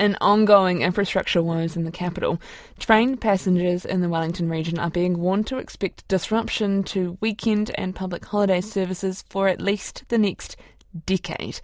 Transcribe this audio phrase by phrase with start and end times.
[0.00, 2.40] and ongoing infrastructure woes in the capital,
[2.78, 7.94] train passengers in the Wellington region are being warned to expect disruption to weekend and
[7.94, 10.56] public holiday services for at least the next
[11.04, 11.60] decade.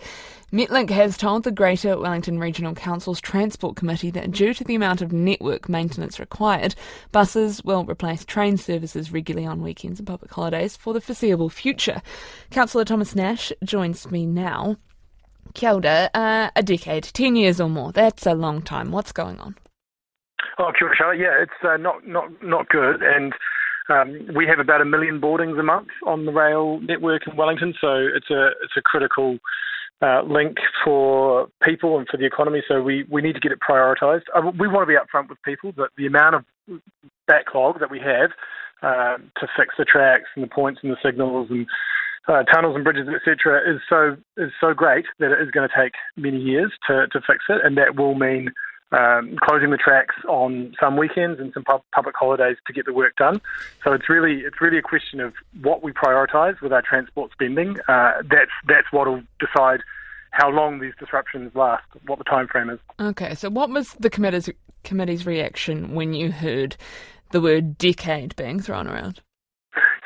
[0.53, 5.01] Metlink has told the Greater Wellington Regional Council's Transport Committee that due to the amount
[5.01, 6.75] of network maintenance required,
[7.13, 12.03] buses will replace train services regularly on weekends and public holidays for the foreseeable future.
[12.51, 14.77] Councillor Thomas Nash joins me now.
[15.57, 18.93] Kia ora, uh, a decade, 10 years or more, that's a long time.
[18.93, 19.57] What's going on?
[20.59, 23.03] Oh, kia ora, Yeah, it's uh, not, not, not good.
[23.03, 23.33] And
[23.89, 27.73] um, we have about a million boardings a month on the rail network in Wellington,
[27.81, 29.39] so it's a, it's a critical
[30.03, 32.63] uh, link for people and for the economy.
[32.69, 34.25] So we, we need to get it prioritised.
[34.35, 36.81] Uh, we want to be upfront with people that the amount of
[37.27, 38.29] backlog that we have
[38.83, 41.67] uh, to fix the tracks and the points and the signals and
[42.29, 45.75] uh, tunnels and bridges, etc., is so is so great that it is going to
[45.75, 48.51] take many years to, to fix it, and that will mean
[48.93, 52.93] um, closing the tracks on some weekends and some pub- public holidays to get the
[52.93, 53.41] work done.
[53.85, 57.77] So it's really it's really a question of what we prioritise with our transport spending.
[57.89, 59.81] Uh, that's that's what will decide
[60.31, 62.79] how long these disruptions last, what the time frame is.
[63.01, 64.51] Okay, so what was the committee's
[64.85, 66.77] committee's reaction when you heard
[67.31, 69.21] the word decade being thrown around?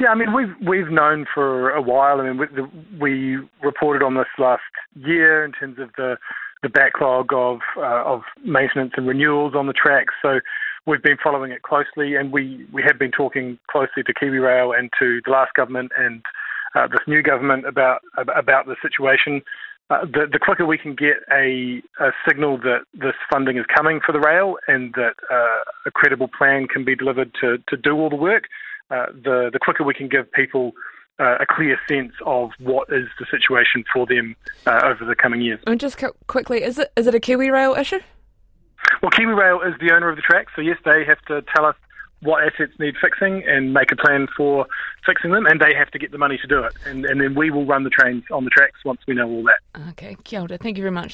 [0.00, 2.20] Yeah, I mean we've we've known for a while.
[2.20, 4.62] I mean we, we reported on this last
[4.94, 6.16] year in terms of the
[6.62, 10.14] the backlog of uh, of maintenance and renewals on the tracks.
[10.22, 10.40] So
[10.86, 14.90] we've been following it closely, and we, we have been talking closely to KiwiRail and
[14.98, 16.22] to the last government and
[16.74, 19.42] uh, this new government about about the situation.
[19.90, 23.98] Uh, the, the quicker we can get a, a, signal that this funding is coming
[24.06, 27.96] for the rail and that uh, a credible plan can be delivered to, to do
[27.96, 28.44] all the work,
[28.90, 30.72] uh, the, the quicker we can give people
[31.18, 34.34] uh, a clear sense of what is the situation for them
[34.66, 35.60] uh, over the coming years.
[35.66, 38.00] And just quickly, is it is it a KiwiRail issue?
[39.02, 41.76] Well, KiwiRail is the owner of the track, so yes, they have to tell us
[42.22, 44.66] what assets need fixing and make a plan for
[45.06, 46.72] fixing them, and they have to get the money to do it.
[46.84, 49.42] And, and then we will run the trains on the tracks once we know all
[49.44, 49.88] that.
[49.90, 50.58] Okay, kia ora.
[50.58, 51.08] Thank you very much.